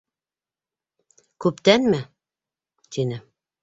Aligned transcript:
—Күптәнме?— 1.47 2.03
тине. 2.95 3.25